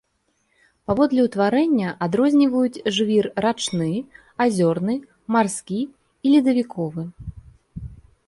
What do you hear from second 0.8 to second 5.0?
Паводле ўтварэння адрозніваюць жвір рачны, азёрны,